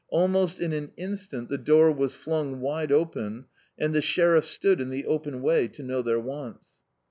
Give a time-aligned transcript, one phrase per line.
[0.09, 3.45] Almost in an instant the door was flung wide open,
[3.77, 6.79] and the sheriff stood in the open way to know their wants.